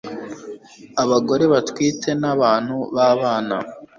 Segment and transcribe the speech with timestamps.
[1.03, 3.57] abagore batwite na bantu babana